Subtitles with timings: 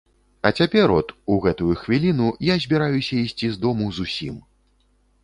[0.41, 4.35] А цяпер от, у гэтую хвіліну, я збіраюся ісці з дому зусім.